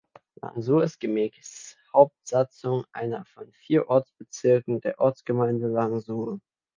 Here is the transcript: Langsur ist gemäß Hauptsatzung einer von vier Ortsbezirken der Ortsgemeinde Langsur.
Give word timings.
Langsur 0.41 0.83
ist 0.83 0.99
gemäß 0.99 1.77
Hauptsatzung 1.93 2.85
einer 2.91 3.23
von 3.23 3.51
vier 3.51 3.87
Ortsbezirken 3.87 4.81
der 4.81 4.99
Ortsgemeinde 4.99 5.67
Langsur. 5.67 6.39